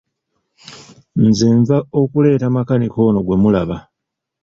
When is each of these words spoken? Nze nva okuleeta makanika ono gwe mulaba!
Nze 1.25 1.47
nva 1.59 1.77
okuleeta 2.01 2.47
makanika 2.55 2.97
ono 3.07 3.19
gwe 3.25 3.35
mulaba! 3.41 3.77